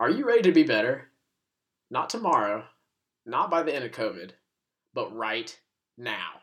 [0.00, 1.08] Are you ready to be better?
[1.90, 2.62] Not tomorrow,
[3.26, 4.30] not by the end of COVID,
[4.94, 5.58] but right
[5.96, 6.34] now.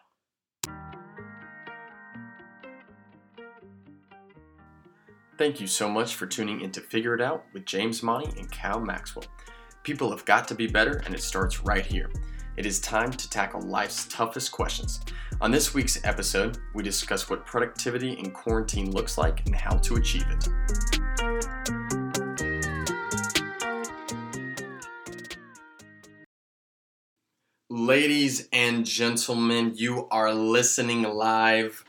[5.38, 8.52] Thank you so much for tuning in to Figure It Out with James Monty and
[8.52, 9.26] Cal Maxwell.
[9.84, 12.12] People have got to be better, and it starts right here.
[12.58, 15.00] It is time to tackle life's toughest questions.
[15.40, 19.96] On this week's episode, we discuss what productivity in quarantine looks like and how to
[19.96, 20.46] achieve it.
[27.78, 31.84] Ladies and gentlemen, you are listening live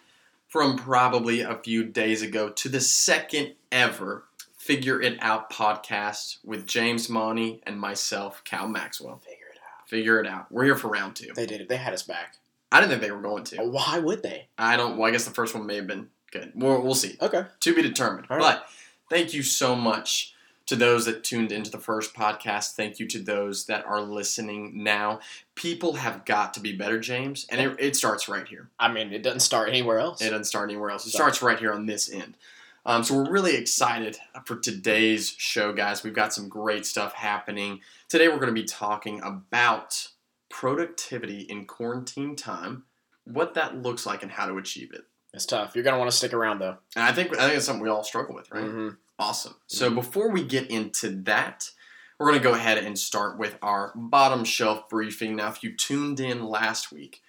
[0.48, 4.24] from probably a few days ago to the second ever
[4.56, 9.18] Figure It Out podcast with James Monty and myself, Cal Maxwell.
[9.18, 9.88] Figure it out.
[9.88, 10.50] Figure it out.
[10.50, 11.30] We're here for round two.
[11.36, 11.68] They did it.
[11.68, 12.38] They had us back.
[12.72, 13.58] I didn't think they were going to.
[13.58, 14.48] Why would they?
[14.58, 14.96] I don't.
[14.96, 16.50] Well, I guess the first one may have been good.
[16.56, 17.16] We'll, we'll see.
[17.22, 17.44] Okay.
[17.60, 18.28] To be determined.
[18.28, 18.40] Right.
[18.40, 18.66] But
[19.08, 20.34] thank you so much
[20.66, 22.72] to those that tuned into the first podcast.
[22.72, 25.20] Thank you to those that are listening now.
[25.54, 28.68] People have got to be better, James, and it, it starts right here.
[28.78, 30.20] I mean, it doesn't start anywhere else.
[30.20, 31.06] It doesn't start anywhere else.
[31.06, 32.36] It So- starts right here on this end.
[32.84, 36.04] Um, so we're really excited for today's show, guys.
[36.04, 37.80] We've got some great stuff happening.
[38.08, 40.08] Today we're going to be talking about
[40.50, 42.84] productivity in quarantine time,
[43.24, 45.02] what that looks like, and how to achieve it.
[45.34, 45.74] It's tough.
[45.74, 46.76] You're gonna want to stick around though.
[46.94, 48.64] And I think I think it's something we all struggle with, right?
[48.64, 48.88] hmm
[49.18, 49.56] Awesome.
[49.66, 49.96] So mm-hmm.
[49.96, 51.70] before we get into that,
[52.18, 55.36] we're going to go ahead and start with our bottom shelf briefing.
[55.36, 57.22] Now, if you tuned in last week,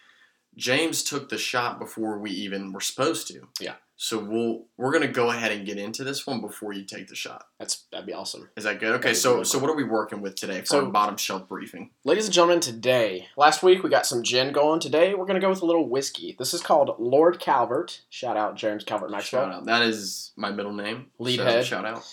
[0.58, 3.48] James took the shot before we even were supposed to.
[3.60, 3.76] Yeah.
[4.00, 7.08] So we'll we're going to go ahead and get into this one before you take
[7.08, 7.46] the shot.
[7.58, 8.50] That's that'd be awesome.
[8.56, 8.94] Is that good?
[8.96, 9.14] Okay.
[9.16, 11.90] So really so what are we working with today for So- our bottom shelf briefing?
[12.04, 14.80] Ladies and gentlemen, today, last week we got some gin going.
[14.80, 16.36] Today we're gonna go with a little whiskey.
[16.38, 18.02] This is called Lord Calvert.
[18.10, 19.46] Shout out James Calvert Maxwell.
[19.46, 19.66] Shout out.
[19.66, 21.08] That is my middle name.
[21.18, 21.66] Lead so head.
[21.66, 22.04] Shout out.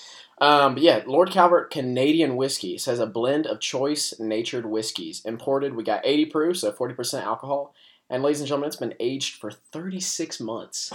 [0.40, 5.22] Um, but yeah, Lord Calvert Canadian whiskey says a blend of choice natured whiskeys.
[5.24, 7.72] Imported, we got 80 proof, so 40% alcohol.
[8.10, 10.92] And ladies and gentlemen, it's been aged for 36 months.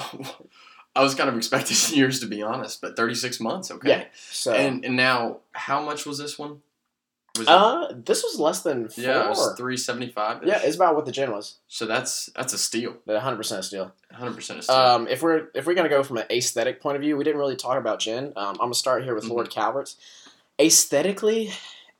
[0.95, 3.71] I was kind of expecting years to be honest, but 36 months.
[3.71, 3.89] Okay.
[3.89, 4.03] Yeah.
[4.15, 6.61] So, And and now, how much was this one?
[7.37, 9.03] Was it, uh, this was less than four.
[9.03, 10.41] yeah, it was three seventy five.
[10.43, 11.59] Yeah, it's about what the gin was.
[11.67, 13.93] so that's that's a steal, The 100% steal.
[14.11, 14.75] hundred percent a steal.
[14.75, 17.39] Um, if we're if we're gonna go from an aesthetic point of view, we didn't
[17.39, 18.33] really talk about gin.
[18.35, 19.29] Um, I'm gonna start here with Mhm.
[19.29, 19.95] Lord Calvert's.
[20.59, 21.51] Aesthetically,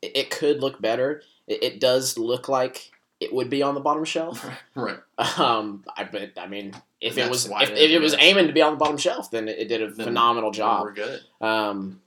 [0.02, 1.22] it, it could look better.
[1.48, 4.46] It, it does look like it would be on the bottom shelf.
[4.76, 5.00] right.
[5.38, 8.54] Um, I but I mean, if it was if, it if it was aiming to
[8.54, 10.84] be on the bottom shelf, then it, it did a Then- phenomenal job.
[10.84, 11.22] We're good.
[11.42, 12.02] Um,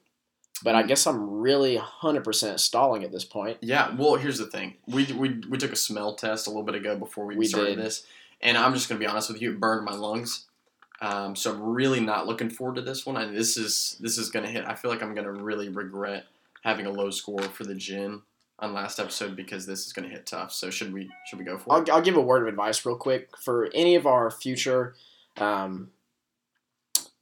[0.64, 3.58] but I guess I'm really 100% stalling at this point.
[3.62, 3.94] Yeah.
[3.96, 4.74] Well, here's the thing.
[4.86, 7.76] We we we took a smell test a little bit ago before we, We started
[7.76, 7.84] did.
[7.84, 8.06] this,
[8.40, 10.46] and I'm just gonna be honest with you, it burned my lungs.
[11.00, 13.16] Um, so I'm really not looking forward to this one.
[13.16, 14.64] And this is this is gonna hit.
[14.64, 16.26] I feel like I'm gonna really regret
[16.62, 18.22] having a low score for the gin
[18.62, 20.52] on last episode because this is gonna hit tough.
[20.52, 21.88] So should we should we go for it?
[21.90, 24.94] I'll, I'll give a word of advice real quick for any of our future,
[25.36, 25.90] um,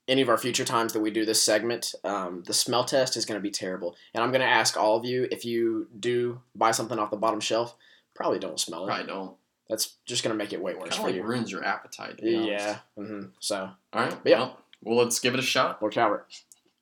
[0.07, 1.95] any of our future times that we do this segment.
[2.05, 4.97] Um, the smell test is going to be terrible, and I'm going to ask all
[4.97, 7.75] of you if you do buy something off the bottom shelf,
[8.15, 8.89] probably don't smell it.
[8.89, 9.37] Probably don't.
[9.69, 11.23] That's just going to make it way worse Kind of for like you.
[11.23, 12.19] ruins your appetite.
[12.19, 12.79] to Yeah.
[12.97, 13.13] honest.
[13.13, 14.17] hmm So, All right.
[14.25, 14.39] Yeah.
[14.41, 15.81] Well, well, let's give it a shot.
[15.81, 16.27] Lord Calvert,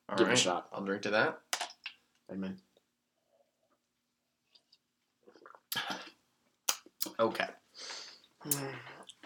[0.09, 0.69] All give it a shot.
[0.73, 1.39] I'll drink to that.
[2.33, 2.57] Amen.
[7.19, 7.47] Okay.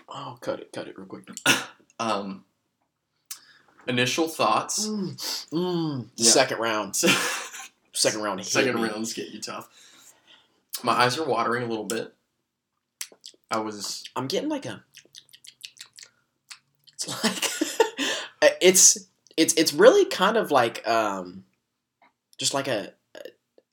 [0.09, 1.29] Oh, cut it, cut it real quick.
[2.01, 2.45] Um.
[3.87, 4.89] Initial thoughts.
[4.89, 6.09] Mm, mm.
[6.17, 6.31] Yeah.
[6.31, 6.97] Second round.
[7.93, 8.45] Second round.
[8.45, 8.89] Second me.
[8.89, 9.69] rounds get you tough.
[10.83, 12.13] My eyes are watering a little bit.
[13.53, 14.83] I was I'm getting like a.
[16.95, 17.51] It's like
[18.61, 21.45] it's it's it's really kind of like um,
[22.39, 22.95] just like a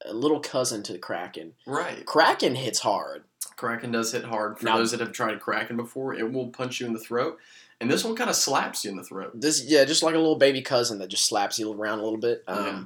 [0.09, 1.53] a, little cousin to the Kraken.
[1.66, 2.06] right.
[2.06, 3.24] Kraken hits hard.
[3.56, 4.58] Kraken does hit hard.
[4.59, 7.38] For Now- those that have tried Kraken before, it will punch you in the throat,
[7.81, 9.31] and this one kind of slaps you in the throat.
[9.34, 12.20] This yeah, just like a little baby cousin that just slaps you around a little
[12.20, 12.44] bit.
[12.47, 12.84] Um, Yeah.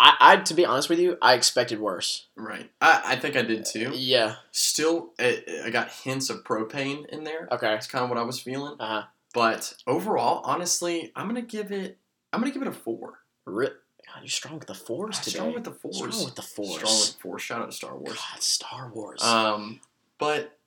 [0.00, 2.26] I, I to be honest with you, I expected worse.
[2.36, 2.68] Right.
[2.80, 3.92] I, I think I did too.
[3.94, 4.36] Yeah.
[4.50, 7.46] Still, I, I got hints of propane in there.
[7.52, 7.68] Okay.
[7.68, 8.76] That's kind of what I was feeling.
[8.80, 9.02] Uh huh.
[9.34, 11.98] But overall, honestly, I'm gonna give it.
[12.32, 13.20] I'm gonna give it a four.
[13.44, 13.68] Ri-
[14.12, 15.30] God, you're strong with the force today.
[15.38, 15.96] Strong with the fours.
[15.96, 16.76] Strong with the force.
[16.76, 17.42] Strong with the force.
[17.42, 18.14] Shout out to Star Wars.
[18.16, 19.22] God, Star Wars.
[19.22, 19.80] Um,
[20.18, 20.58] but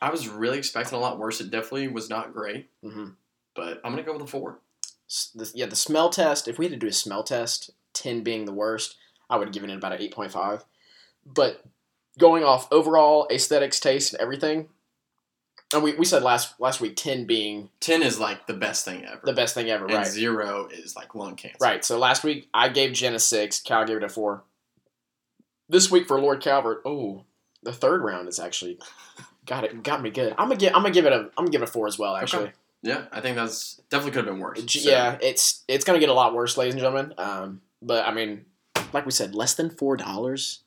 [0.00, 1.40] I was really expecting a lot worse.
[1.40, 2.70] It definitely was not great.
[2.82, 3.08] hmm
[3.54, 4.58] But I'm gonna go with a four.
[5.34, 6.48] The, yeah, the smell test.
[6.48, 8.96] If we had to do a smell test, ten being the worst,
[9.30, 10.64] I would have given it about an eight point five.
[11.24, 11.64] But
[12.18, 14.68] going off overall aesthetics, taste, and everything,
[15.74, 19.04] and we, we said last last week ten being Ten is like the best thing
[19.04, 19.20] ever.
[19.24, 20.06] the best thing ever, and right?
[20.06, 21.58] zero is like lung cancer.
[21.60, 21.84] Right.
[21.84, 23.60] So last week I gave gin a six.
[23.60, 24.44] Cal gave it a four.
[25.68, 26.82] this week for Lord Calvert.
[26.84, 27.24] Oh,
[27.62, 28.78] the third round is actually
[29.46, 30.32] got it got me good.
[30.38, 31.98] I'm gonna give I'm gonna give it a I'm gonna give it a four as
[31.98, 32.14] well.
[32.16, 32.52] Actually,
[32.82, 34.60] Yeah, I think that's definitely could have been worse.
[34.72, 37.14] So, yeah, it's it's gonna get a lot worse, ladies and gentlemen.
[37.18, 38.44] Um, but I mean,
[38.92, 40.60] like we said, less than four dollars.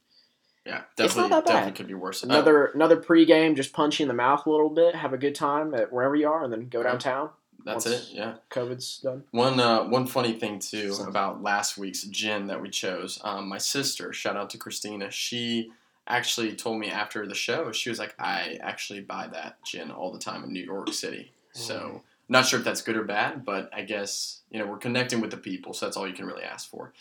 [0.70, 1.54] Yeah, definitely, not that bad.
[1.54, 2.24] definitely could be worse.
[2.24, 5.18] Uh, Another another pregame, just punch you in the mouth a little bit, have a
[5.18, 7.30] good time at wherever you are, and then go downtown.
[7.66, 8.08] that's it.
[8.12, 8.36] Yeah.
[8.50, 9.24] COVID's done.
[9.32, 13.20] One uh, one funny thing too So- about last week's gin that we chose.
[13.24, 15.72] Um, my sister, shout out to Christina, she
[16.08, 20.12] actually told me after the show, she was like, "I actually buy that gin all
[20.12, 22.02] the time in New York City." So Mm.
[22.30, 25.32] not sure if that's good or bad, but I guess you know we're connecting with
[25.32, 26.94] the people, so that's all you can really ask for.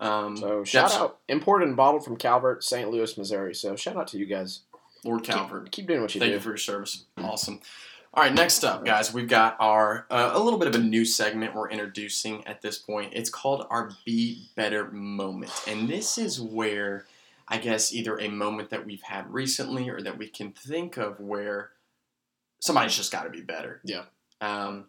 [0.00, 2.90] Um, So shout out, imported and bottled from Calvert, St.
[2.90, 3.54] Louis, Missouri.
[3.54, 4.60] So shout out to you guys.
[5.04, 5.70] Lord Keep- Calvert.
[5.70, 6.34] Keep, doing what you Thank do.
[6.34, 7.04] Thank you for your service.
[7.18, 7.60] Awesome.
[8.12, 11.04] All right, next up, guys, we've got our uh, a little bit of a new
[11.04, 13.12] segment we're introducing at this point.
[13.12, 17.06] It's called our Be Better moment, and this is where
[17.48, 21.18] I guess either a moment that we've had recently or that we can think of
[21.18, 21.70] where
[22.60, 23.80] somebody's just got to be better.
[23.84, 24.04] Yeah.
[24.40, 24.84] Um,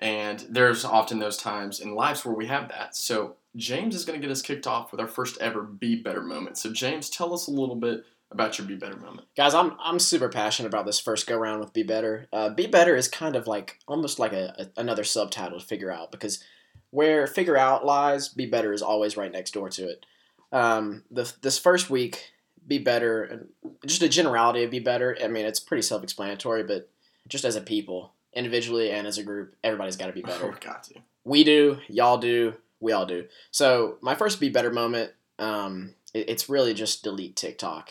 [0.00, 2.96] and there's often those times in lives where we have that.
[2.96, 6.22] So James is going to get us kicked off with our first ever Be Better
[6.22, 6.58] moment.
[6.58, 9.28] So James, tell us a little bit about your Be Better moment.
[9.36, 12.26] Guys, I'm I'm super passionate about this first go round with Be Better.
[12.32, 15.90] Uh, Be Better is kind of like almost like a, a another subtitle to figure
[15.90, 16.42] out because
[16.90, 20.06] where figure out lies, Be Better is always right next door to it.
[20.52, 22.32] Um, the this first week,
[22.66, 23.48] Be Better, and
[23.86, 25.16] just a generality of Be Better.
[25.22, 26.90] I mean, it's pretty self explanatory, but
[27.28, 30.46] just as a people, individually and as a group, everybody's got to be better.
[30.46, 30.94] Oh, got to.
[31.24, 32.54] we do, y'all do,
[32.84, 33.24] we all do.
[33.50, 37.90] So my first be better moment, um, it- it's really just delete TikTok.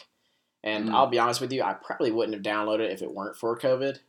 [0.63, 0.94] And Mm.
[0.94, 3.57] I'll be honest with you, I probably wouldn't have downloaded it if it weren't for
[3.60, 4.00] COVID.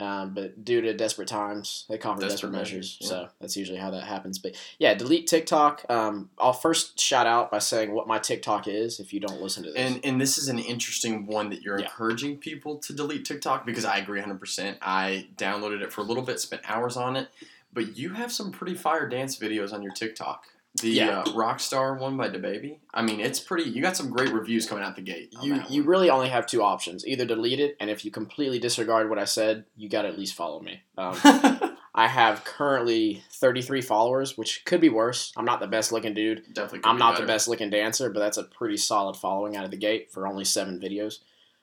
[0.00, 2.74] Um, but due to desperate times, they call for desperate, Desperate measures.
[2.74, 3.08] measures, yeah.
[3.08, 4.40] So that's usually how that happens.
[4.40, 5.84] But yeah, delete TikTok.
[5.88, 9.62] Um, I'll first shout out by saying what my TikTok is if you don't listen
[9.62, 9.78] to this.
[9.78, 11.84] And and this is an interesting one that you're Yeah.
[11.84, 14.78] encouraging people to delete TikTok because I agree 100%.
[14.82, 17.28] I downloaded it for a little bit, spent hours on it,
[17.74, 20.44] but you have some pretty fire dance videos on your TikTok.
[20.80, 21.20] The Yeah.
[21.20, 22.78] uh, Rockstar one by DaBaby.
[22.92, 23.70] I mean, it's pretty.
[23.70, 25.32] You got some great reviews coming out the gate.
[25.42, 29.08] you you really only have two options: either delete it, and if you completely disregard
[29.08, 30.82] what I said, you got to at least follow me.
[30.98, 31.16] Um,
[31.96, 35.32] I have currently 33 followers, which could be worse.
[35.36, 36.42] I'm not the best looking dude.
[36.52, 36.80] Definitely.
[36.80, 37.24] could I'm be not better.
[37.26, 40.26] the best looking dancer, but that's a pretty solid following out of the gate for
[40.26, 41.18] only seven videos.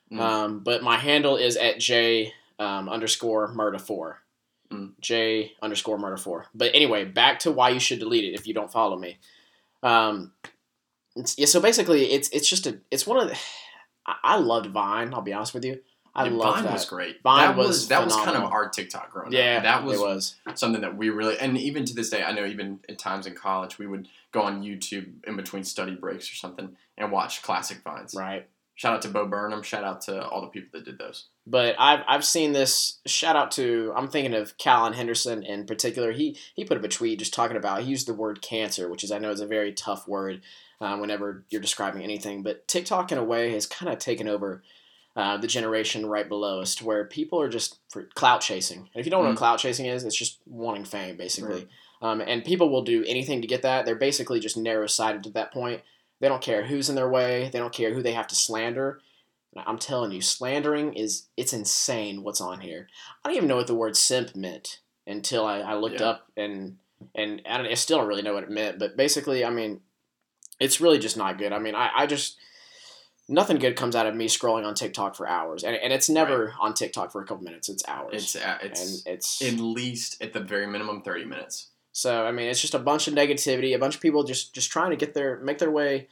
[0.09, 0.19] Mm.
[0.21, 4.19] Um, but my handle is at J um, underscore murder four.
[4.71, 4.93] Mm.
[5.01, 6.45] J underscore murder four.
[6.53, 9.17] But anyway, back to why you should delete it if you don't follow me.
[9.83, 10.31] Um,
[11.15, 13.37] it's, yeah, so basically, it's it's just a it's one of the.
[14.23, 15.13] I, loved Vine.
[15.13, 15.79] I'll be honest with you.
[16.15, 16.73] I Yeah, love Vine that.
[16.73, 17.21] was great.
[17.21, 19.63] Vine that was, was that was kind of our TikTok growing yeah, up.
[19.63, 20.35] That was, was.
[20.55, 23.35] something that we really and even to this day I know even at times in
[23.35, 27.81] college we would go on YouTube in between study breaks or something and watch classic
[27.83, 28.13] vines.
[28.15, 28.47] right.
[28.81, 29.61] Shout out to Bo Burnham.
[29.61, 31.25] Shout out to all the people that did those.
[31.45, 32.97] But I've I've seen this.
[33.05, 36.11] Shout out to I'm thinking of Callan Henderson in particular.
[36.13, 39.03] He he put up a tweet just talking about he used the word cancer, which
[39.03, 40.41] is I know is a very tough word
[40.81, 42.41] uh, whenever you're describing anything.
[42.41, 44.63] But TikTok in a way has kind of taken over
[45.15, 48.79] uh, the generation right below us, to where people are just for clout chasing.
[48.79, 49.33] And if you don't know Mm.
[49.33, 51.67] what clout chasing is, it's just wanting fame basically.
[52.01, 53.85] Um, and people will do anything to get that.
[53.85, 55.81] They're basically just narrow sighted to that point.
[56.21, 57.49] They don't care who's in their way.
[57.51, 59.01] They don't care who they have to slander.
[59.57, 62.87] I'm telling you, slandering is it's insane what's on here.
[63.25, 66.07] I don't even know what the word simp meant until I, I looked Yeah.
[66.07, 66.77] up and
[67.15, 68.79] and I, I still don't really know what it meant.
[68.79, 69.81] But basically, I mean,
[70.59, 71.51] it's really just not good.
[71.51, 72.37] I mean, I, I just
[73.27, 76.53] nothing good comes out of me scrolling on TikTok for hours, and, and it's never
[76.59, 77.67] on TikTok for a couple minutes.
[77.67, 81.69] It's hours, It's uh, it's and it's at least at the very minimum thirty minutes.
[81.91, 84.71] So I mean, it's just a bunch of negativity, a bunch of people just just
[84.71, 86.07] trying to get their make their way,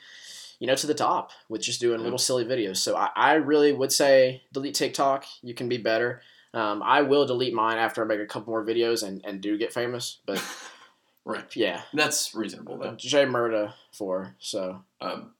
[0.59, 2.77] you know, to the top with just doing little silly videos.
[2.77, 5.25] So I, I really would say delete TikTok.
[5.41, 6.21] You can be better.
[6.53, 9.57] Um, I will delete mine after I make a couple more videos and, and do
[9.57, 10.17] get famous.
[10.25, 10.43] But
[11.25, 11.55] Right.
[11.55, 12.95] yeah, That's reasonable though.
[12.95, 15.33] J Murda for so Um,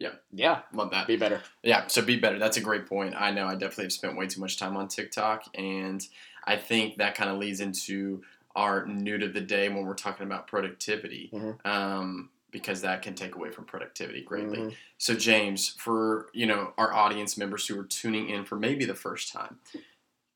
[0.00, 0.10] yeah.
[0.32, 1.06] yeah, love that.
[1.06, 1.42] be better.
[1.62, 2.38] Yeah, so be better.
[2.38, 3.14] That's a great point.
[3.16, 6.04] I know I definitely have spent way too much time on TikTok, and
[6.44, 8.22] I think that kind of leads into
[8.58, 11.64] our new to the day when we're talking about productivity, Mhm.
[11.64, 14.58] um, because that can take away from productivity greatly.
[14.58, 14.74] Mhm.
[14.98, 18.96] So, James, for you know our audience members who are tuning in for maybe the
[18.96, 19.60] first time,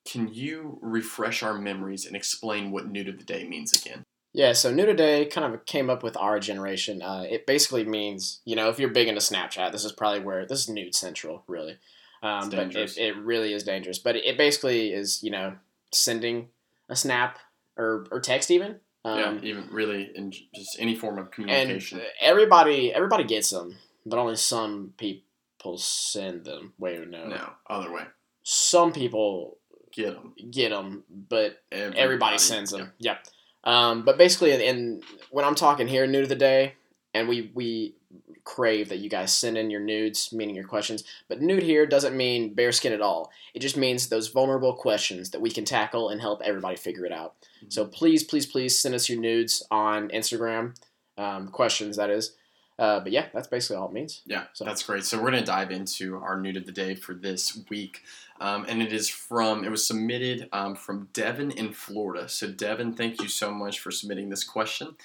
[0.05, 4.05] can you refresh our memories and explain what new to the day means again?
[4.35, 7.02] Yeah, so New Today kind of came up with our generation.
[7.02, 10.47] Uh, it basically means, you know, if you're big into Snapchat, this is probably where
[10.47, 11.76] this is nude central, really.
[12.23, 13.99] Um, but it, it really is dangerous.
[13.99, 15.57] But it basically is, you know,
[15.93, 16.49] sending
[16.88, 17.41] a snap
[17.76, 18.76] or, or text even.
[19.05, 22.00] Um, yeah, even really in just any form of and communication.
[22.21, 23.76] everybody everybody gets them.
[24.07, 26.73] but only some people send them.
[26.79, 27.26] Wait, no.
[27.26, 28.02] No, other way.
[28.45, 29.59] Some people
[29.93, 30.35] Get them.
[30.50, 32.93] get them, but everybody sends them.
[32.99, 33.26] Yep.
[33.64, 36.75] Um, but basically, and when I'm talking here, new to the day,
[37.12, 37.95] and we we
[38.44, 41.04] crave that you guys send in your nudes, meaning your questions.
[41.28, 43.30] But nude here doesn't mean bare skin at all.
[43.54, 47.12] It just means those vulnerable questions that we can tackle and help everybody figure it
[47.12, 47.34] out.
[47.40, 47.70] Mm-hmm.
[47.70, 50.75] So please, please, please send us your nudes on Instagram,
[51.16, 52.34] um, questions that is.
[52.78, 54.22] Uh, but yeah, that's basically all it means.
[54.26, 54.64] Yeah, so.
[54.64, 55.04] that's great.
[55.04, 58.00] So we're gonna dive into our nude of the day for this week,
[58.40, 62.28] um, and it is from it was submitted um, from Devin in Florida.
[62.28, 64.96] So Devin, thank you so much for submitting this question.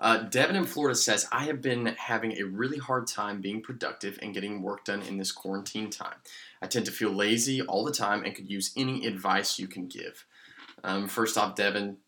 [0.00, 4.18] Uh, Devin in Florida says, I have been having a really hard time being productive
[4.22, 6.16] and getting work done in this quarantine time.
[6.62, 9.88] I tend to feel lazy all the time and could use any advice you can
[9.88, 10.24] give.
[10.82, 11.98] Um, first off, Devin,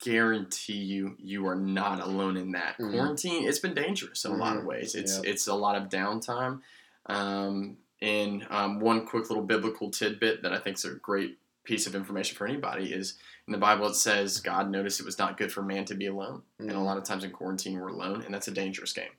[0.00, 2.92] guarantee you you are not alone in that mm-hmm.
[2.92, 3.46] quarantine.
[3.46, 4.40] It's been dangerous in mm-hmm.
[4.40, 4.68] a lot of mm-hmm.
[4.68, 4.94] ways.
[4.94, 5.24] It's yep.
[5.26, 6.60] it's a lot of downtime.
[7.06, 11.86] Um, and um, one quick little biblical tidbit that I think is a great piece
[11.86, 15.36] of information for anybody is in the Bible it says God noticed it was not
[15.36, 16.70] good for man to be alone, mm-hmm.
[16.70, 16.84] and a mm.
[16.84, 19.10] lot of times in quarantine we're alone, and that's a dangerous game.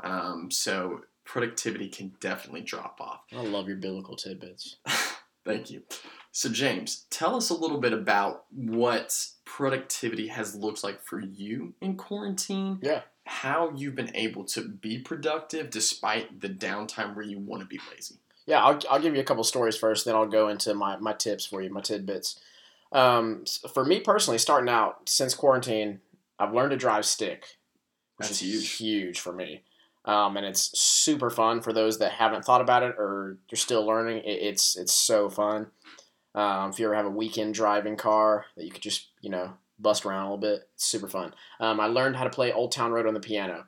[0.00, 3.20] Um, so productivity can definitely drop off.
[3.32, 4.76] I love your biblical tidbits.
[5.46, 5.84] Thank you.
[6.32, 11.72] So James, tell us a little bit about what productivity has looked like for you
[11.80, 12.78] in quarantine.
[12.82, 13.02] Yeah.
[13.24, 17.80] How you've been able to be productive despite the downtime where you want to be
[17.90, 18.20] lazy.
[18.46, 21.12] Yeah, I'll, I'll give you a couple stories first, then I'll go into my, my
[21.12, 22.40] tips for you, my tidbits.
[22.92, 26.00] Um, for me personally, starting out since quarantine,
[26.38, 27.58] I've learned to drive stick,
[28.16, 28.72] which That's is huge.
[28.76, 29.62] huge for me.
[30.04, 33.84] Um, and it's super fun for those that haven't thought about it or you're still
[33.84, 34.18] learning.
[34.18, 35.66] It, it's it's so fun.
[36.34, 39.54] Um, if you ever have a weekend driving car that you could just you know
[39.80, 41.34] bust around a little bit, it's super fun.
[41.58, 43.64] Um, I learned how to play Old Town Road on the piano.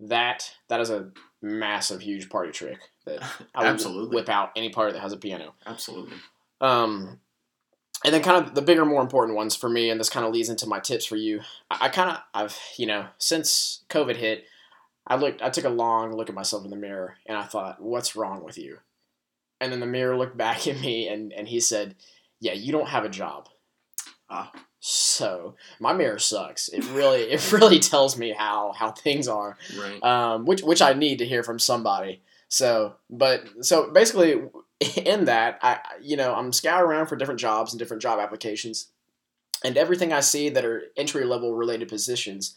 [0.00, 3.22] That that is a massive, huge party trick that
[3.54, 5.54] I would whip out any party that has a piano.
[5.66, 6.16] Absolutely.
[6.60, 7.20] Um,
[8.04, 10.32] and then kind of the bigger, more important ones for me, and this kind of
[10.32, 11.40] leads into my tips for you.
[11.70, 14.44] I, I kind of, I've, you know, since COVID hit,
[15.06, 17.80] I looked, I took a long look at myself in the mirror, and I thought,
[17.80, 18.78] what's wrong with you?
[19.60, 21.96] And then the mirror looked back at me, and and he said,
[22.40, 23.48] yeah, you don't have a job.
[24.28, 24.52] Ah.
[24.88, 26.68] So my mirror sucks.
[26.68, 29.56] It really, it really tells me how how things are.
[29.76, 30.02] Right.
[30.02, 32.22] Um, which which I need to hear from somebody.
[32.48, 34.42] So, but so basically,
[34.96, 38.90] in that, I you know I'm scouring around for different jobs and different job applications,
[39.64, 42.54] and everything I see that are entry level related positions,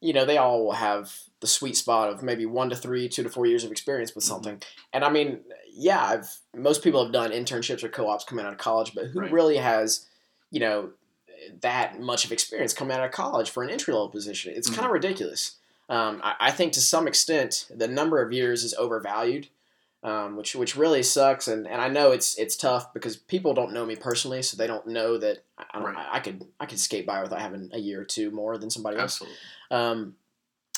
[0.00, 3.22] you know, they all will have the sweet spot of maybe one to three, two
[3.22, 4.32] to four years of experience with mm-hmm.
[4.32, 4.56] something.
[4.56, 4.88] Mm-hmm.
[4.92, 5.40] And I mean,
[5.72, 9.20] yeah, I've most people have done internships or co-ops coming out of college, but who
[9.20, 9.32] right.
[9.32, 10.06] really has,
[10.50, 10.90] you know,
[11.60, 14.52] that much of experience coming out of college for an entry level position?
[14.54, 14.76] It's mm-hmm.
[14.76, 15.57] kind of ridiculous.
[15.88, 19.48] Um, I, I, think to some extent the number of years is overvalued,
[20.02, 21.48] um, which which really sucks.
[21.48, 24.66] And, and I know it's it's tough because people don't know me personally, so they
[24.66, 25.96] don't know that I, right.
[25.96, 28.68] I, I, could I could skate by without having a year or two more than
[28.68, 29.36] somebody Absolutely.
[29.70, 29.80] else.
[29.80, 30.14] Um,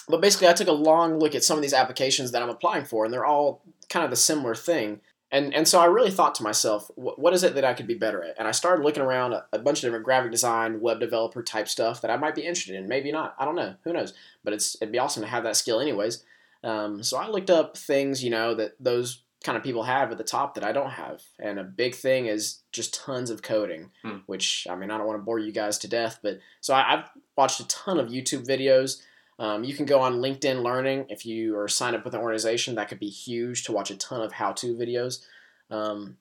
[0.09, 2.85] but basically, I took a long look at some of these applications that I'm applying
[2.85, 5.01] for, and they're all kind of the similar thing.
[5.33, 7.87] And, and so I really thought to myself, what, what is it that I could
[7.87, 8.39] be better at?
[8.39, 11.69] And I started looking around a, a, bunch of different graphic design, web developer type
[11.69, 12.89] stuff that I might be interested in.
[12.89, 13.37] Maybe not.
[13.39, 13.77] I don't know.
[13.85, 14.13] Who knows?
[14.43, 16.25] But it's it'd be awesome to have that skill anyways.
[16.65, 20.19] Um, so I looked up things, you know, that those kind of people have at
[20.19, 21.23] the top that I don't have.
[21.39, 24.19] And a big thing is just tons of coding, hmm.
[24.27, 26.95] which, I mean, I don't want to bore you guys to death, but so I,
[26.95, 29.01] I've watched a ton of YouTube videos
[29.41, 32.75] um, you can go on LinkedIn Learning if you are signed up with an organization.
[32.75, 35.25] That could be huge to watch a ton of how-to videos.
[35.71, 36.19] Um,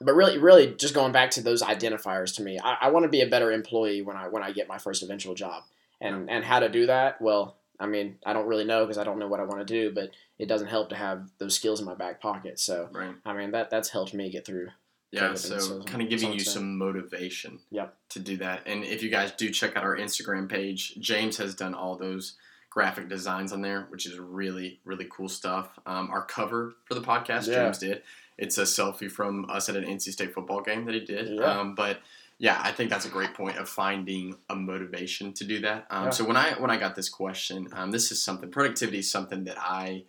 [0.00, 3.08] but really, really, just going back to those identifiers to me, I, I want to
[3.08, 5.64] be a better employee when I when I get my first eventual job.
[6.00, 7.20] And and how to do that?
[7.20, 9.74] Well, I mean, I don't really know because I don't know what I want to
[9.74, 12.60] do, but it doesn't help to have those skills in my back pocket.
[12.60, 13.14] So, right.
[13.24, 14.68] I mean, that that's helped me get through.
[15.14, 17.96] Yeah, so, kind of giving you some motivation yep.
[18.10, 18.62] to do that.
[18.66, 22.36] And if you guys do check out our Instagram page, James has done all those
[22.70, 25.78] graphic designs on there, which is really, really cool stuff.
[25.86, 27.64] Um, our cover for the podcast, yeah.
[27.64, 28.02] James did.
[28.36, 31.28] It's a selfie from us at an NC State football game that he did.
[31.38, 31.44] Yeah.
[31.44, 32.00] Um, but
[32.38, 35.86] yeah, I think that's a great point of finding a motivation to do that.
[35.88, 36.10] Um, yeah.
[36.10, 39.44] So when I when I got this question, um, this is something productivity is something
[39.44, 40.04] that I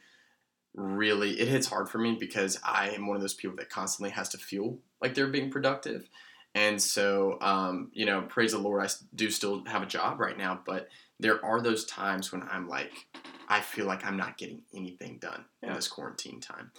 [0.74, 4.10] really it hits hard for me because I am one of those people that constantly
[4.10, 6.10] has to feel like they're being productive.
[6.56, 10.36] And so, um, you know, praise the Lord, I do still have a job right
[10.36, 13.06] now, but there are those times when I'm like,
[13.48, 15.70] I feel like I'm not getting anything done yeah.
[15.70, 16.72] in this quarantine time.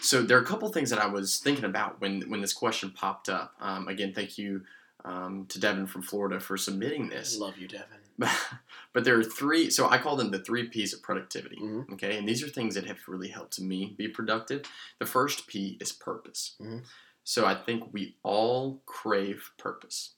[0.00, 2.90] So there are a couple things that I was thinking about when when this question
[2.90, 3.54] popped up.
[3.60, 4.62] Um, again, thank you
[5.04, 7.36] um, to Devin from Florida for submitting this.
[7.36, 7.98] Love you, Devin.
[8.92, 9.70] but there are three.
[9.70, 11.56] So I call them the three P's of productivity.
[11.56, 11.92] Mhm.
[11.94, 14.62] Okay, and these are things that have really helped me be productive.
[15.00, 16.54] The first P is purpose.
[16.60, 16.84] Mhm.
[17.24, 20.14] So I think we all crave purpose.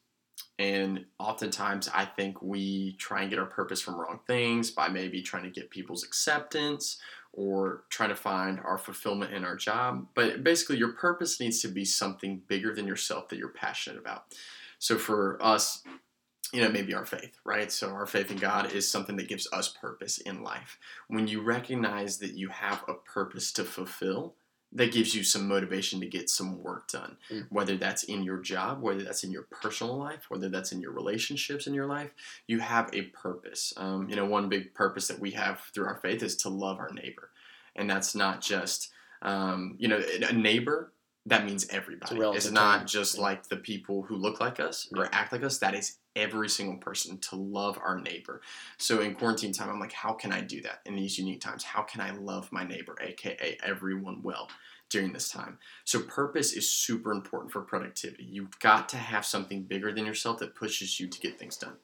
[0.58, 5.20] And oftentimes, I think we try and get our purpose from wrong things by maybe
[5.20, 6.98] trying to get people's acceptance
[7.32, 10.06] or trying to find our fulfillment in our job.
[10.14, 14.26] But basically, your purpose needs to be something bigger than yourself that you're passionate about.
[14.78, 15.82] So for us,
[16.52, 17.72] you know, maybe our faith, right?
[17.72, 20.78] So our faith in God is something that gives us purpose in life.
[21.08, 24.34] When you recognize that you have a purpose to fulfill,
[24.74, 27.16] that gives you some motivation to get some work done.
[27.30, 27.46] Mm.
[27.50, 30.92] Whether that's in your job, whether that's in your personal life, whether that's in your
[30.92, 32.10] relationships in your life,
[32.48, 33.72] you have a purpose.
[33.76, 36.78] Um, you know, one big purpose that we have through our faith is to love
[36.78, 37.30] our neighbor.
[37.76, 38.90] And that's not just,
[39.22, 40.92] um, you know, a neighbor,
[41.26, 42.18] that means everybody.
[42.18, 43.22] relative It's not just Yeah.
[43.22, 45.58] like the people who look like us or act like us.
[45.58, 48.40] That is every single person to love our neighbor.
[48.78, 51.64] So in quarantine time, I'm like, how can I do that in these unique times?
[51.64, 54.48] How can I love my neighbor, aka everyone, well
[54.90, 55.58] during this time?
[55.84, 58.24] So purpose is super important for productivity.
[58.24, 61.76] You've got to have something bigger than yourself that pushes you to get things done.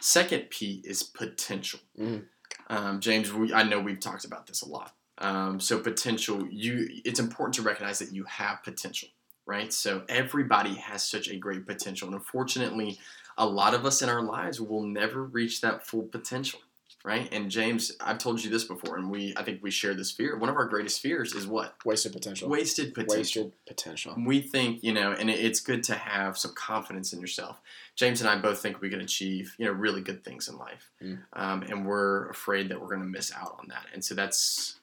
[0.00, 1.80] Second P is potential.
[1.98, 2.26] Mhm.
[2.68, 4.94] Um, James, we, I know we've talked about this a lot.
[5.18, 9.08] Um, so potential, you it's important to recognize that you have potential,
[9.46, 9.72] right?
[9.72, 12.98] So everybody has such a great potential, and unfortunately,
[13.36, 16.60] a lot of us in our lives will never reach that full potential,
[17.04, 17.28] right?
[17.32, 20.36] And James, I've told you this before, and we I think we share this fear.
[20.36, 22.48] One of our greatest fears is what Wasted potential.
[22.48, 23.18] wasted potential.
[23.18, 24.14] Wasted potential.
[24.24, 27.60] We think, you know, and it's good to have some confidence in yourself.
[27.96, 30.90] James and I both think we can achieve, you know, really good things in life.
[31.02, 31.18] Mm.
[31.32, 33.86] Um, and we're afraid that we're going to miss out on that.
[33.92, 34.76] And so that's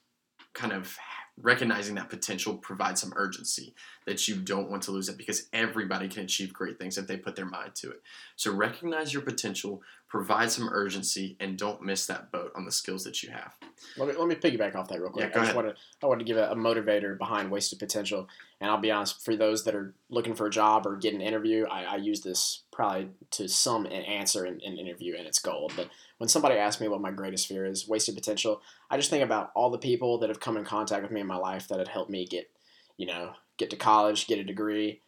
[0.54, 0.98] kind of
[1.42, 3.74] recognizing that potential provides some urgency
[4.06, 7.18] that you don't want to lose it because everybody can achieve great things if they
[7.18, 8.02] put their mind to it.
[8.36, 13.04] So recognize your potential, provide some urgency, and don't miss that boat on the skills
[13.04, 13.56] that you have.
[13.98, 15.26] Let me, let me piggyback off that real quick.
[15.26, 15.56] Yeah, I just ahead.
[15.56, 18.28] wanted I wanted to give a, a motivator behind wasted potential.
[18.60, 21.22] And I'll be honest, for those that are looking for a job or get an
[21.22, 25.40] interview, I, I use this probably to some an answer in an interview, and it's
[25.40, 25.74] gold.
[25.76, 29.24] But when somebody asks me what my greatest fear is, wasted potential, I just think
[29.24, 31.80] about all the people that have come in contact with me in my life that
[31.80, 32.50] have helped me get,
[32.98, 35.00] you know, get to college, get a degree.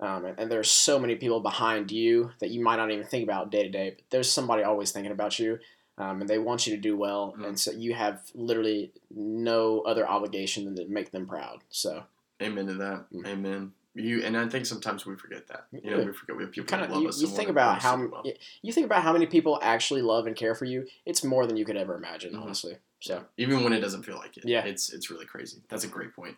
[0.00, 3.24] Um, and, and there's so many people behind you that you might not even think
[3.24, 5.58] about day to day, but there's somebody always thinking about you
[5.98, 7.46] um, and they want you to do well, Mhm.
[7.48, 11.58] and so you have literally no other obligation than to make them proud.
[11.70, 12.04] So
[12.42, 13.04] Amen to that.
[13.12, 13.26] Mm.
[13.28, 13.72] Amen.
[13.94, 15.66] You and I think sometimes we forget that.
[15.70, 17.20] You know, we forget we have people kind of love you, us.
[17.20, 18.24] you think about how well.
[18.62, 20.86] you think about how many people actually love and care for you.
[21.04, 22.42] It's more than you could ever imagine, Mhm.
[22.42, 22.78] honestly.
[23.00, 24.44] So even when it doesn't feel like it.
[24.46, 24.64] Yeah.
[24.64, 25.58] it's it's really crazy.
[25.68, 26.36] That's a great point.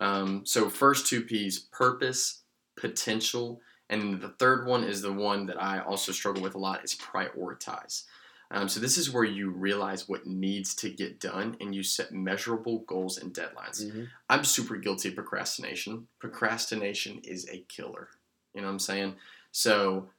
[0.00, 2.42] Um, so first two P's: purpose,
[2.76, 6.84] potential, and the third one is the one that I also struggle with a lot:
[6.84, 8.04] is prioritize.
[8.50, 12.12] Um, so this is where you realize what needs to get done, and you set
[12.12, 13.82] measurable goals and deadlines.
[13.82, 14.08] mhm.
[14.28, 16.08] I'm super guilty of procrastination.
[16.18, 18.08] Procrastination is a killer.
[18.54, 19.16] You know what I'm saying?
[19.52, 20.10] So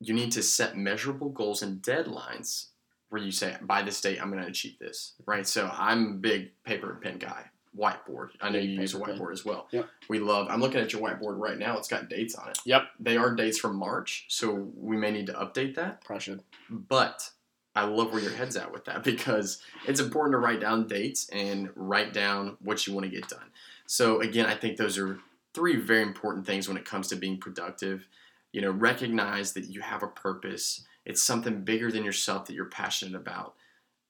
[0.00, 2.66] you need to set measurable goals and deadlines
[3.10, 5.46] where you say, by this date, I'm going to achieve this, right?
[5.46, 7.46] So I'm a big paper and pen guy.
[7.78, 8.30] Whiteboard.
[8.40, 9.68] I know you use a whiteboard as well.
[9.70, 9.88] Yep.
[10.08, 10.48] We love.
[10.50, 11.78] I'm looking at your whiteboard right now.
[11.78, 12.58] It's got dates on it.
[12.64, 12.82] Yep.
[12.98, 16.04] They are dates from March, so we may need to update that.
[16.04, 16.42] probably should.
[16.68, 17.30] But
[17.76, 21.28] I love where your head's at with that because it's important to write down dates
[21.30, 23.50] and write down what you want to get done.
[23.86, 25.18] So again, I think those are
[25.54, 28.08] three very important things when it comes to being productive.
[28.52, 30.84] You know, recognize that you have a purpose.
[31.04, 33.54] It's something bigger than yourself that you're passionate about.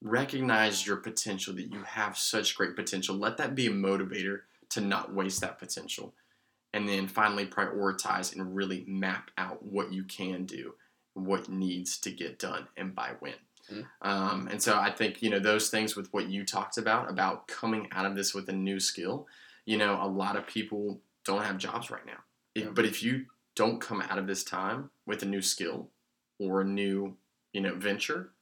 [0.00, 3.16] Recognize your potential that you have such great potential.
[3.16, 6.14] Let that be a motivator to not waste that potential.
[6.72, 10.74] And then finally prioritize and really map out what you can do
[11.14, 13.34] what needs to get done and by when.
[13.68, 13.87] Mhm.
[14.02, 17.48] Um, and so I think you know those things with what you talked about about
[17.48, 19.26] coming out of this with a new skill.
[19.64, 22.22] You know, a lot of people don't have jobs right now,
[22.54, 22.70] If- Yeah.
[22.70, 25.90] but if you don't come out of this time with a new skill
[26.38, 27.16] or a new
[27.52, 28.32] you know venture,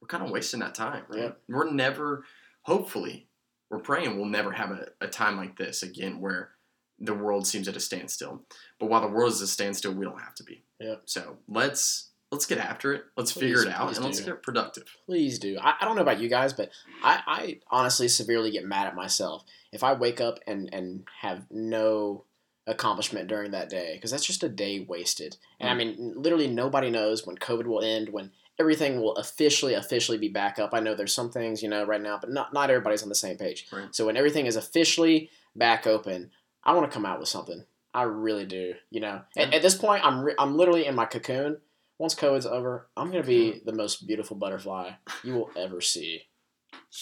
[0.00, 1.04] we're kind of wasting that time.
[1.08, 1.22] Right?
[1.22, 1.30] Yeah.
[1.48, 2.24] We're never,
[2.62, 3.28] hopefully,
[3.70, 6.50] we're praying we'll never have a, a time like this again where
[6.98, 8.42] the world seems at a standstill.
[8.78, 10.64] But while the world is at a standstill, we don't have to be.
[10.80, 10.96] Yeah.
[11.04, 13.04] So let's let's get after it.
[13.16, 14.84] Let's Please, figure it out, and let's get productive.
[15.06, 15.58] Please do.
[15.60, 16.70] I, I don't know about you guys, but
[17.02, 21.46] I, I honestly severely get mad at myself if I wake up and, and have
[21.50, 22.24] no
[22.66, 25.36] accomplishment during that day because that's just a day wasted.
[25.58, 25.78] And I Mm.
[25.78, 30.58] mean, literally nobody knows when COVID will end, when everything will officially, officially be back
[30.60, 30.70] up.
[30.72, 33.14] I know there's some things, you know, right now, but not, not everybody's on the
[33.14, 33.66] same page.
[33.72, 33.92] Right.
[33.92, 36.30] So when everything is officially back open,
[36.62, 37.64] I want to come out with something.
[37.92, 38.74] I really do.
[38.90, 39.56] You know, at, Yeah.
[39.56, 41.56] at this point, I'm, re- I'm literally in my cocoon
[41.98, 44.92] once COVID's over, I'm gonna be the most beautiful butterfly
[45.22, 46.22] you will ever see.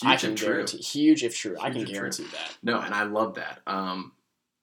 [0.02, 0.48] I Huge can and true.
[0.48, 1.56] guarantee huge if true.
[1.60, 1.94] I can if true.
[1.94, 2.56] guarantee that.
[2.64, 3.60] No, and I love that.
[3.68, 4.10] Um,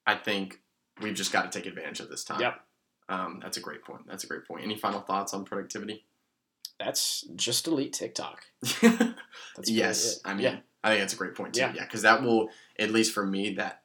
[0.05, 0.59] I think
[1.01, 2.41] we've just got to take advantage of this time.
[2.41, 2.59] Yep.
[3.07, 4.01] Um, that's a great point.
[4.07, 4.63] That's a great point.
[4.65, 6.03] Any final thoughts on productivity?
[6.79, 8.43] That's just delete TikTok.
[8.81, 10.19] That's yes.
[10.25, 11.61] I mean, yeah, I think that's a great point too.
[11.61, 11.73] Yeah.
[11.73, 13.81] Yeah, because that will, at least for me, that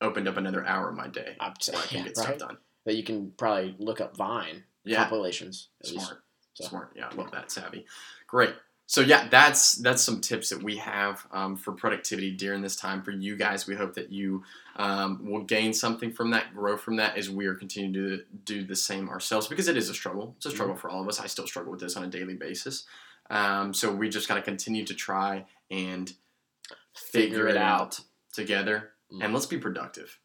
[0.00, 2.56] opened up another hour of my day I'm where I can yeah, get stuff done.
[2.86, 5.68] That you can probably look up Vine Yeah, compilations.
[5.82, 6.22] smart,
[6.54, 6.92] So- smart.
[6.96, 7.84] Yeah, I love that savvy.
[8.26, 8.54] Great.
[8.90, 13.02] So yeah, that's that's some tips that we have um, for productivity during this time
[13.02, 13.66] for you guys.
[13.66, 14.44] We hope that you
[14.76, 18.64] um, will gain something from that, grow from that, as we are continuing to do
[18.64, 20.32] the same ourselves because it is a struggle.
[20.38, 20.80] It's a struggle Mm-hmm.
[20.80, 21.20] for all of us.
[21.20, 22.86] I still struggle with this on a daily basis.
[23.28, 26.10] Um, so we just got to continue to try and
[26.94, 28.00] figure, it out,
[28.32, 29.24] together, Mm.
[29.24, 30.18] and let's be productive.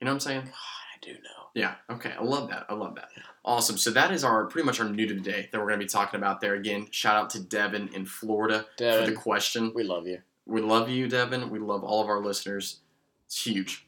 [0.00, 0.40] You know what I'm saying?
[0.44, 1.43] God, I do know.
[1.54, 1.76] Yeah.
[1.88, 2.12] Okay.
[2.18, 2.66] I love that.
[2.68, 3.08] I love that.
[3.44, 3.78] Awesome.
[3.78, 5.84] So that is our pretty much our new to the day that we're going to
[5.84, 6.54] be talking about there.
[6.54, 9.72] Again, shout out to Devin in Florida for the question.
[9.74, 10.20] we love you.
[10.46, 11.50] We love you, Devin.
[11.50, 12.80] We love all of our listeners.
[13.26, 13.86] It's huge.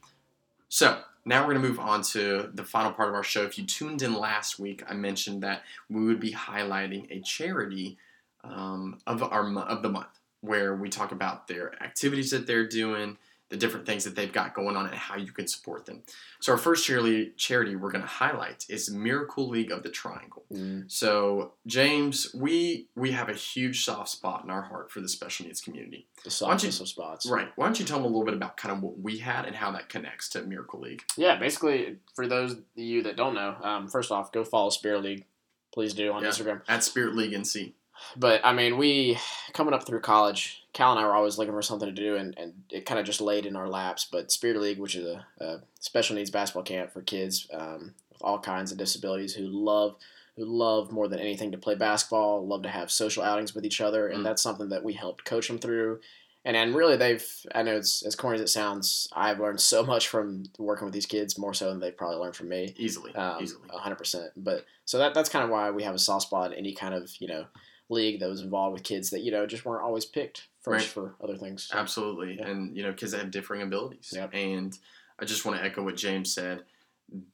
[0.69, 3.43] So now we're going to move on to the final part of our show.
[3.43, 7.99] If you tuned in last week, I mentioned that we would be highlighting a charity
[8.45, 13.19] um, of our of the month, where we talk about their activities that they're doing,
[13.49, 16.03] the different things that they've got going on, and how you can support them.
[16.41, 20.45] So our first charity charity we're going to highlight is Miracle League of the Triangle.
[20.53, 20.91] Mm.
[20.91, 25.47] So James, we we have a huge soft spot in our heart for the special
[25.47, 26.07] needs community.
[26.25, 27.27] The don't you- softest of spots.
[27.27, 27.49] Right.
[27.57, 29.55] Why don't you tell them a little bit about kind of what we had and
[29.55, 31.05] how that connects to Miracle League?
[31.17, 35.03] Yeah, basically, for those of you that don't know, um, first off, go follow Spirit
[35.03, 35.25] League.
[35.73, 36.31] Please do on Yeah.
[36.31, 36.63] Instagram.
[36.69, 37.75] At Spirit League NC.
[38.17, 39.19] But I mean, we
[39.53, 42.37] coming up through college, Cal and I were always looking for something to do, and,
[42.39, 44.07] and it kind of just laid in our laps.
[44.11, 48.23] But Spirit League, which is a, a special needs basketball camp for kids um, with
[48.23, 49.97] all kinds of disabilities who love
[50.37, 53.81] who love more than anything to play basketball, love to have social outings with each
[53.81, 54.25] other, and Mm.
[54.25, 56.01] that's something that we helped coach them through.
[56.45, 59.83] And and really, they've I know it's as corny as it sounds, I've learned so
[59.83, 63.15] much from working with these kids, more so than they've probably learned from me Easily.
[63.17, 63.63] um, Easily.
[63.73, 64.31] hundred percent.
[64.37, 66.95] But so that that's kind of why we have a soft spot in any kind
[66.95, 67.47] of you know
[67.89, 70.93] league that was involved with kids that you know just weren't always picked first Right.
[70.93, 71.65] for other things.
[71.65, 72.37] So, Absolutely.
[72.39, 72.49] Yeah.
[72.49, 74.13] And, you know, kids that have differing abilities.
[74.15, 74.31] Yep.
[74.35, 74.77] And
[75.21, 76.65] I just want to echo what James said.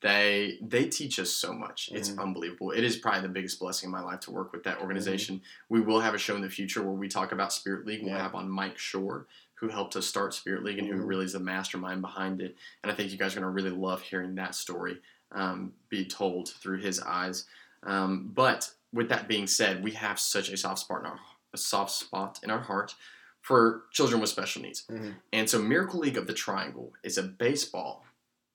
[0.02, 1.88] They they teach us so much.
[1.92, 2.20] It's Mhm.
[2.22, 2.72] unbelievable.
[2.72, 4.82] It is probably the biggest blessing in my life to work with that Mm-hmm.
[4.82, 5.42] organization.
[5.70, 8.02] We will have a show in the future where we talk about Spirit League.
[8.02, 8.22] We'll Yeah.
[8.22, 11.08] have on Mike Shore, who helped us start Spirit League and who Mhm.
[11.08, 12.54] really is the mastermind behind it.
[12.82, 15.00] And I think you guys are going to really love hearing that story
[15.34, 17.46] um, be told through his eyes.
[17.84, 21.20] Um, but with that being said, we have such a soft spot in our
[21.54, 22.94] a soft spot in our heart
[23.42, 24.86] for children with special needs.
[24.90, 25.16] Mhm.
[25.34, 28.06] And so Miracle League of the Triangle is a baseball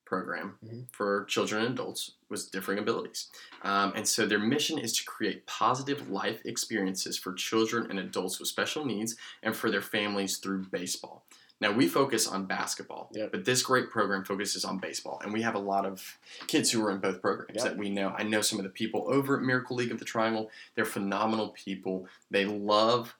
[0.04, 0.88] program Mhm.
[0.94, 3.30] for children and adults with differing abilities.
[3.62, 8.40] Um, and so their mission is to create positive life experiences for children and adults
[8.40, 11.28] with special needs and for their families through baseball.
[11.60, 13.32] Now we focus on basketball, Yep.
[13.32, 16.18] but this great program focuses on baseball, and we have a lot of
[16.48, 17.74] kids who are in both programs Yep.
[17.74, 18.14] that we know.
[18.18, 20.52] I know some of the people over at Miracle League of the Triangle.
[20.76, 22.08] They're phenomenal people.
[22.30, 23.16] They love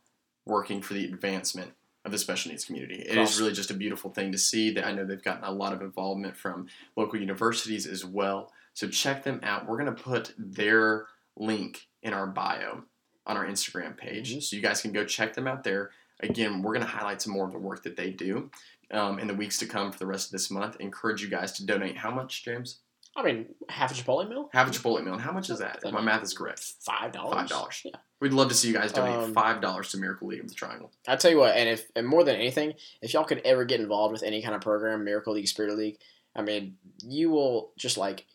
[0.46, 1.74] working for the advancement
[2.06, 3.02] of the special needs community.
[3.02, 3.44] It is Awesome.
[3.44, 4.70] really just a beautiful thing to see.
[4.72, 8.54] That I know they've gotten a lot of involvement from local universities as well.
[8.74, 9.66] So check them out.
[9.68, 12.84] We're gonna put their link in our bio
[13.26, 14.44] on our Instagram page, Mhm.
[14.44, 15.92] so you guys can go check them out there.
[16.22, 18.50] Again, we're gonna highlight some more of the work that they do
[18.92, 20.78] um, in the weeks to come for the rest of this month.
[20.80, 21.98] Encourage you guys to donate.
[21.98, 22.80] How much, James?
[23.16, 25.14] I mean, half a Chipotle meal, Half a Chipotle meal.
[25.14, 25.80] And how much is that?
[25.84, 26.60] If my math is correct.
[26.82, 27.34] five dollars.
[27.36, 27.82] Five dollars.
[27.84, 27.92] Yeah.
[28.20, 30.54] We'd love to see you guys donate Um, five dollars to Miracle League of the
[30.56, 30.92] Triangle.
[31.08, 33.80] I tell you what, and if and more than anything, if y'all could ever get
[33.80, 35.98] involved with any kind of program, Miracle League, Spirit League,
[36.36, 38.26] I mean, you will just like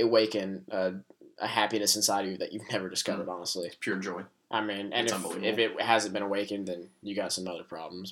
[0.00, 0.92] awaken a,
[1.40, 3.28] a happiness inside of you that you've never discovered.
[3.28, 4.22] Honestly, Pure joy.
[4.50, 8.10] I mean, and if, if it hasn't been awakened, then you got some other problems.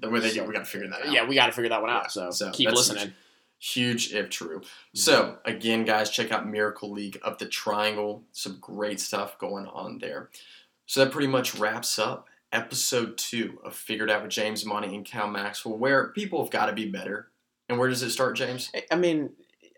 [0.00, 1.12] But way they So- get, we got to figure that out.
[1.12, 2.12] yeah, we got to figure that one Yeah, out.
[2.12, 3.12] So, so keep listening.
[3.60, 4.60] Huge if true.
[4.60, 4.66] Mm-hmm.
[4.94, 8.24] So again, guys, check out Miracle League of the Triangle.
[8.32, 10.30] Some great stuff going on there.
[10.86, 14.92] So that pretty much wraps up episode two of Figure It Out with James Monty
[14.96, 17.28] and Cal Maxwell, where people have got to be better.
[17.68, 18.70] And where does it start, James?
[18.74, 19.30] I- I mean,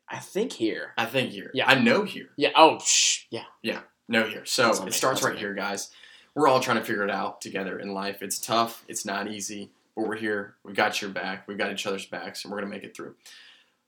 [0.08, 0.92] I think here.
[0.96, 1.50] I think here.
[1.52, 1.66] Yeah.
[1.68, 2.30] I know here.
[2.36, 2.50] Yeah.
[2.56, 3.24] Oh, shh.
[3.30, 3.44] Yeah.
[3.62, 3.80] Yeah.
[4.12, 4.44] No here.
[4.44, 5.90] So That's it starts That's right here, guys.
[6.34, 8.20] We're all trying to figure it out together in life.
[8.22, 8.84] It's tough.
[8.86, 10.54] It's not easy, but we're here.
[10.64, 11.48] We've got your back.
[11.48, 13.14] We've got each other's backs, and we're gonna make it through.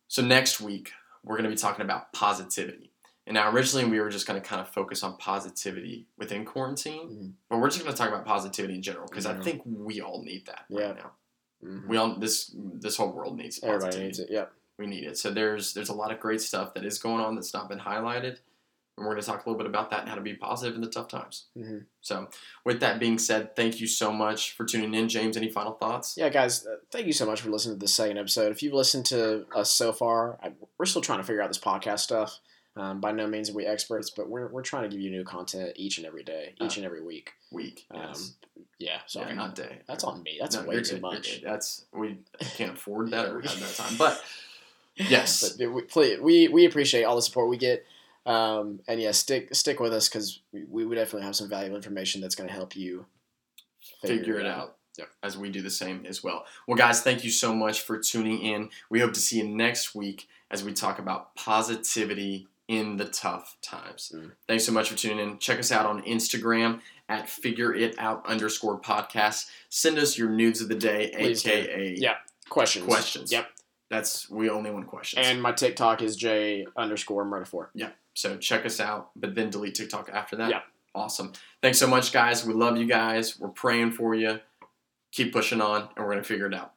[0.09, 2.91] So next week we're gonna be talking about positivity.
[3.27, 7.33] And now originally we were just gonna kind of focus on positivity within quarantine, Mhm.
[7.51, 9.45] but we're just gonna talk about positivity in general because I Mhm.
[9.45, 10.87] think we all need that Yeah.
[10.87, 11.13] right now.
[11.63, 11.87] Mhm.
[11.87, 14.31] We all this this whole world needs positivity Everybody needs it.
[14.31, 14.53] Yep.
[14.79, 15.19] we need it.
[15.19, 17.81] So there's there's a lot of great stuff that is going on that's not been
[17.81, 18.39] highlighted.
[18.97, 20.77] And we're going to talk a little bit about that and how to be positive
[20.77, 21.47] in the tough times.
[21.57, 22.29] hmm So,
[22.65, 25.09] with that being said, thank you so much for tuning in.
[25.09, 26.15] James, any final thoughts?
[26.17, 28.53] Yeah, guys, uh, thank you so much for listening to this second episode.
[28.53, 31.59] If you've listened to us so far, I, we're still trying to figure out this
[31.59, 32.39] podcast stuff.
[32.77, 35.23] Um, by no means are we experts, but we're, we're trying to give you new
[35.23, 37.33] content each and every day, each Uh, and every week.
[37.53, 37.87] Week.
[37.93, 38.33] Um, Yes.
[38.79, 39.29] Yeah, sorry.
[39.29, 39.79] yeah, not day.
[39.89, 40.37] That's on me.
[40.41, 41.41] That's No, way too good, much.
[41.43, 42.19] That's we
[42.57, 43.95] can't afford that or have that time.
[43.97, 44.21] But
[44.97, 47.85] yes, But we, please, we we appreciate all the support we get,
[48.27, 51.77] um, and yeah, stick stick with us because we, we would definitely have some valuable
[51.77, 53.07] information that's going to help you
[54.03, 54.77] figure it out.
[54.99, 55.09] Yep.
[55.25, 56.45] As we do the same as well.
[56.69, 58.71] Well, guys, thank you so much for tuning in.
[58.91, 63.57] We hope to see you next week as we talk about positivity in the tough
[63.61, 64.13] times.
[64.15, 64.31] Mm.
[64.47, 65.39] Thanks so much for tuning in.
[65.39, 69.51] Check us out on Instagram at figure it out underscore podcast.
[69.69, 71.51] Send us your nudes of the day, Please do.
[71.51, 72.15] aka Yeah.
[72.49, 72.87] Questions.
[72.87, 73.33] questions.
[73.33, 73.49] Yep.
[73.91, 75.27] That's we only want questions.
[75.27, 77.71] And my TikTok is J underscore murder four.
[78.15, 80.51] So check us out, but then delete TikTok after that.
[80.51, 80.61] Yeah.
[80.95, 81.33] Awesome.
[81.61, 82.47] Thanks so much, guys.
[82.47, 83.39] We love you guys.
[83.39, 84.39] We're praying for you.
[85.11, 86.74] Keep pushing on, and we're going to figure it out.